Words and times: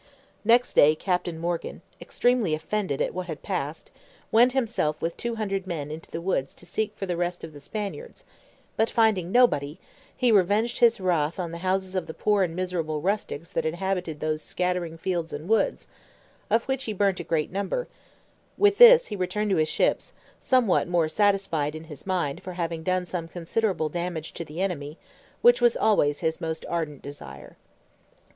Next 0.43 0.73
day 0.73 0.95
Captain 0.95 1.37
Morgan, 1.37 1.83
extremely 2.01 2.55
offended 2.55 3.03
at 3.03 3.13
what 3.13 3.27
had 3.27 3.43
passed, 3.43 3.91
went 4.31 4.53
himself 4.53 4.99
with 4.99 5.15
two 5.15 5.35
hundred 5.35 5.67
men 5.67 5.91
into 5.91 6.09
the 6.09 6.19
woods 6.19 6.55
to 6.55 6.65
seek 6.65 6.93
for 6.95 7.05
the 7.05 7.15
rest 7.15 7.43
of 7.43 7.53
the 7.53 7.59
Spaniards, 7.59 8.25
but 8.75 8.89
finding 8.89 9.31
nobody, 9.31 9.79
he 10.17 10.31
revenged 10.31 10.79
his 10.79 10.99
wrath 10.99 11.39
on 11.39 11.51
the 11.51 11.59
houses 11.59 11.93
of 11.93 12.07
the 12.07 12.15
poor 12.15 12.41
and 12.41 12.55
miserable 12.55 12.99
rustics 12.99 13.51
that 13.51 13.63
inhabit 13.63 14.05
those 14.19 14.41
scattering 14.41 14.97
fields 14.97 15.33
and 15.33 15.47
woods, 15.47 15.87
of 16.49 16.63
which 16.63 16.85
he 16.85 16.93
burnt 16.93 17.19
a 17.19 17.23
great 17.23 17.51
number: 17.51 17.87
with 18.57 18.79
this 18.79 19.05
he 19.05 19.15
returned 19.15 19.51
to 19.51 19.57
his 19.57 19.69
ships, 19.69 20.13
somewhat 20.39 20.87
more 20.87 21.07
satisfied 21.07 21.75
in 21.75 21.83
his 21.83 22.07
mind 22.07 22.41
for 22.41 22.53
having 22.53 22.81
done 22.81 23.05
some 23.05 23.27
considerable 23.27 23.87
damage 23.87 24.33
to 24.33 24.43
the 24.43 24.61
enemy; 24.63 24.97
which 25.43 25.61
was 25.61 25.77
always 25.77 26.21
his 26.21 26.41
most 26.41 26.65
ardent 26.67 27.03
desire. 27.03 27.55